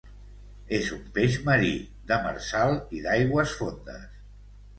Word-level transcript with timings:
És 0.77 0.87
un 0.95 1.03
peix 1.17 1.37
marí, 1.49 1.69
demersal 2.13 2.75
i 2.97 3.03
d'aigües 3.05 3.55
fondes. 3.61 4.11